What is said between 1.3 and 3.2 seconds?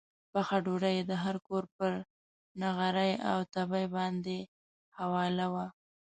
کور پر نغري